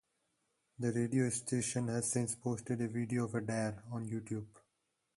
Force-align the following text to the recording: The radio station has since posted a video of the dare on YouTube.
The 0.79 0.91
radio 0.93 1.29
station 1.29 1.89
has 1.89 2.09
since 2.09 2.33
posted 2.33 2.81
a 2.81 2.87
video 2.87 3.25
of 3.25 3.33
the 3.33 3.41
dare 3.41 3.83
on 3.91 4.09
YouTube. 4.09 4.47